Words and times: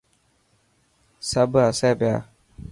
سب 1.29 1.51
هي 1.57 1.91
پيا. 1.99 2.15